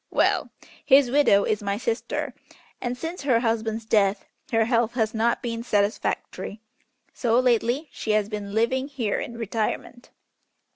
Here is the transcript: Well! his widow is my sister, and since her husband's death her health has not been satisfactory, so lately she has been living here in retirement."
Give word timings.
Well! 0.09 0.49
his 0.83 1.11
widow 1.11 1.43
is 1.43 1.61
my 1.61 1.77
sister, 1.77 2.33
and 2.81 2.97
since 2.97 3.21
her 3.21 3.41
husband's 3.41 3.85
death 3.85 4.25
her 4.51 4.65
health 4.65 4.95
has 4.95 5.13
not 5.13 5.43
been 5.43 5.61
satisfactory, 5.61 6.59
so 7.13 7.39
lately 7.39 7.87
she 7.91 8.09
has 8.13 8.27
been 8.27 8.55
living 8.55 8.87
here 8.87 9.19
in 9.19 9.37
retirement." 9.37 10.09